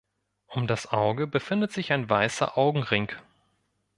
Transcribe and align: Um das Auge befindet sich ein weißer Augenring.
Um 0.47 0.65
das 0.65 0.87
Auge 0.91 1.27
befindet 1.27 1.71
sich 1.73 1.93
ein 1.93 2.09
weißer 2.09 2.57
Augenring. 2.57 3.11